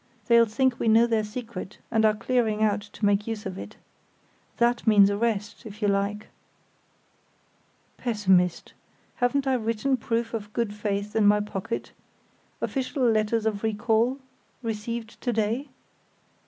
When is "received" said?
14.63-15.21